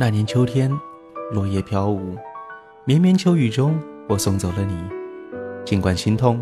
[0.00, 0.70] 那年秋天，
[1.32, 2.16] 落叶飘舞，
[2.84, 3.76] 绵绵秋雨中，
[4.08, 4.76] 我送走了你。
[5.64, 6.40] 尽管心痛，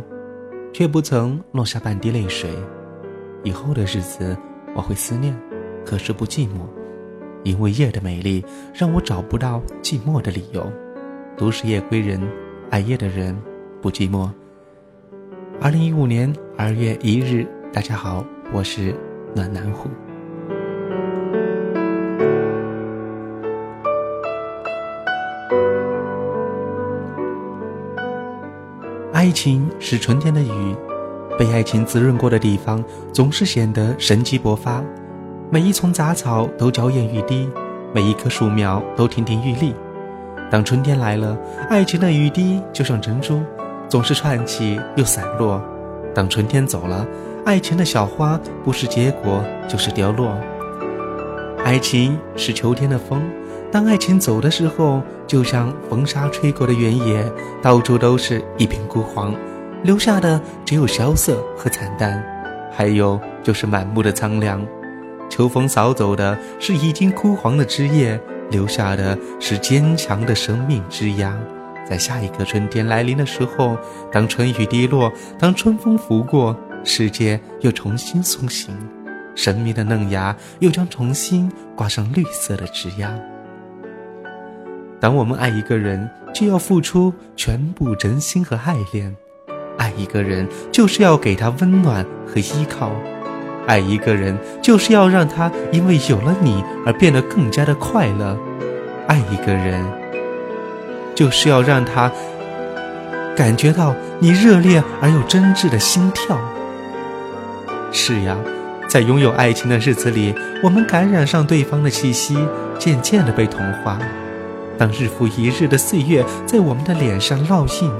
[0.74, 2.50] 却不曾落下半滴泪水。
[3.44, 4.36] 以后的日子，
[4.74, 5.34] 我会思念，
[5.86, 6.66] 可是不寂寞，
[7.44, 10.70] 因为夜的美丽让我找不到寂寞的理由。
[11.34, 12.20] 都是夜归人，
[12.70, 13.34] 爱夜的人
[13.80, 14.30] 不寂寞。
[15.62, 18.94] 二零一五年二月一日，大家好，我是
[19.34, 19.88] 暖男虎。
[29.26, 30.76] 爱情是春天的雨，
[31.36, 34.80] 被爱情滋润过的地方总是显得生机勃发。
[35.50, 37.48] 每一丛杂草都娇艳欲滴，
[37.92, 39.74] 每一棵树苗都亭亭玉立。
[40.48, 41.36] 当春天来了，
[41.68, 43.42] 爱情的雨滴就像珍珠，
[43.88, 45.60] 总是串起又散落。
[46.14, 47.04] 当春天走了，
[47.44, 50.38] 爱情的小花不是结果就是凋落。
[51.64, 53.20] 爱情是秋天的风。
[53.72, 59.34] 当爱情走的时候，就像风沙吹过的原野，到处都是一片枯黄，
[59.82, 62.24] 留下的只有萧瑟和惨淡，
[62.72, 64.64] 还有就是满目的苍凉。
[65.28, 68.18] 秋风扫走的是已经枯黄的枝叶，
[68.50, 71.36] 留下的是坚强的生命枝桠。
[71.88, 73.76] 在下一个春天来临的时候，
[74.12, 78.74] 当春雨滴落，当春风拂过，世界又重新苏醒，
[79.34, 83.20] 神秘的嫩芽又将重新挂上绿色的枝桠。
[85.00, 89.12] 当我们爱一个人，就要付出全部真心和爱恋；
[89.76, 92.90] 爱一个人，就是要给他温暖和依靠；
[93.66, 98.36] 爱一个人，就是要让他因为有了你而变得更加的快乐；
[99.06, 99.84] 爱一个人，
[101.14, 102.10] 就是要让他
[103.36, 106.38] 感觉到你热烈而又真挚的心跳。
[107.92, 108.34] 是呀，
[108.88, 112.36] 在拥有爱情的日子里，我们感染上对方的气息，
[112.78, 113.98] 渐渐的被同化。
[114.78, 117.90] 当日复一日的岁月在我们的脸上烙印，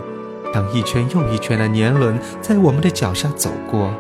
[0.53, 3.91] 当一圈又一圈的年轮在我们的脚下走过，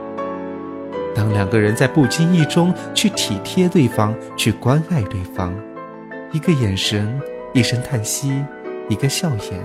[1.14, 5.54] 当两个人在不经意中去体贴对方，去关爱对方，
[6.32, 7.18] 一个眼神，
[7.54, 8.44] 一声叹息，
[8.90, 9.64] 一个笑颜，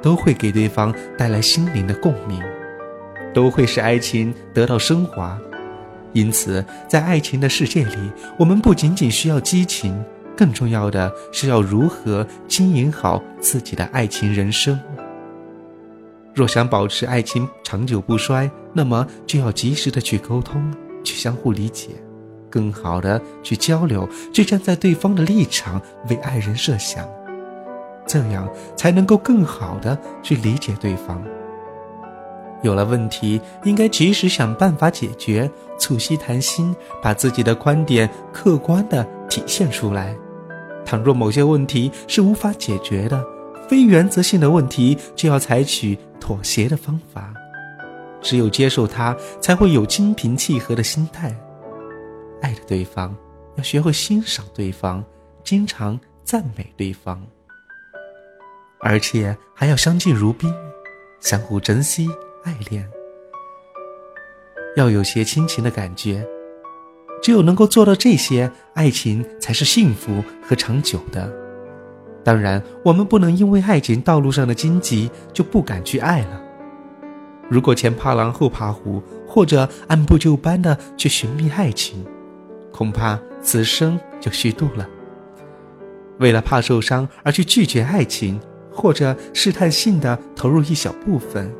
[0.00, 2.40] 都会给对方带来心灵的共鸣，
[3.34, 5.36] 都会使爱情得到升华。
[6.12, 7.96] 因此，在爱情的世界里，
[8.38, 10.00] 我们不仅仅需要激情。
[10.36, 14.78] 更重要的是要如何经营好自己的爱情人生。
[16.34, 20.70] 若想保持爱情长久不衰，那么就要及时的去沟通，
[21.02, 21.88] 去相互理解，
[22.50, 25.80] 更好的去交流，去站在对方的立场
[26.10, 27.08] 为爱人设想，
[28.06, 28.46] 这样
[28.76, 31.24] 才能够更好的去理解对方。
[32.62, 40.14] 有了问题，应该及时想办法解决，促膝谈心，把自己的观点客观的体现出来。
[40.86, 43.22] 倘若某些问题是无法解决的，
[43.68, 47.34] 非原则性的问题，就要采取妥协的方法。
[48.22, 51.36] 只有接受它，才会有心平气和的心态。
[52.40, 53.14] 爱的对方，
[53.56, 55.04] 要学会欣赏对方，
[55.42, 57.20] 经常赞美对方，
[58.80, 60.52] 而且还要相敬如宾，
[61.20, 62.08] 相互珍惜
[62.44, 62.88] 爱恋，
[64.76, 66.26] 要有些亲情的感觉。
[67.22, 71.32] 只有能够做到这些，爱情才是幸福和长久的。
[72.22, 76.42] 当然，我们不能因为爱情道路上的荆棘就不敢去爱了。
[77.48, 82.04] 如果前怕狼后怕虎，或者按部就班的去寻觅爱情，
[82.72, 84.88] 恐怕此生就虚度了。
[86.18, 88.40] 为了怕受伤而去拒绝爱情，
[88.72, 91.52] 或者试探性的投入一小部分，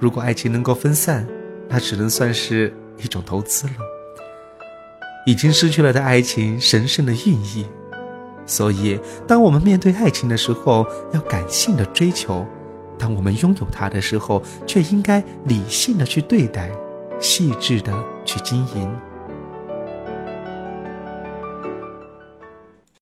[0.00, 1.26] 如果爱情能够分散，
[1.68, 3.95] 那只能算是一种投资了。
[5.26, 7.66] 已经失去了的爱情神圣的寓意，
[8.46, 12.46] 所以当我们面对爱情的时候，要感性的追求；
[12.96, 16.70] 当我们拥有它的时候，却应该理性的去对待，
[17.18, 17.92] 细致的
[18.24, 18.88] 去经营。